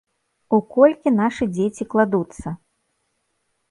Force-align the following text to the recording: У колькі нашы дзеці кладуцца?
У 0.57 0.59
колькі 0.77 1.13
нашы 1.19 1.43
дзеці 1.55 1.89
кладуцца? 1.95 2.59